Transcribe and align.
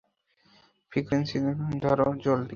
Frequency 0.91 1.37
ধর, 1.83 1.99
জলদি। 2.23 2.49